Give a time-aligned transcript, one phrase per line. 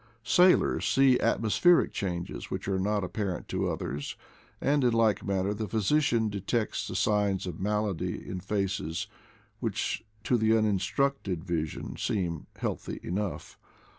[0.23, 4.15] Sailors see atmos pheric changes which are not apparent to others;
[4.59, 9.05] and, in like manner, the physician detects the signs of malady in faces
[9.59, 13.59] which to the uninstructed vision seem healthy enough.